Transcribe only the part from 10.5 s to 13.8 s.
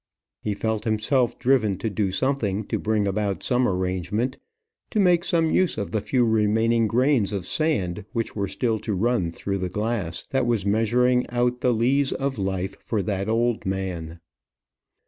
measuring out the lees of life for that old